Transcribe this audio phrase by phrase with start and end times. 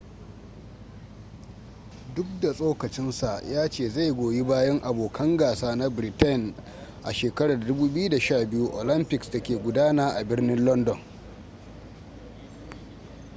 [2.15, 6.53] duk da tsokacinsa ya ce zai goyi bayan abokan gasa na britain
[7.03, 10.99] a 2012 olympics da ke gudana a birnin london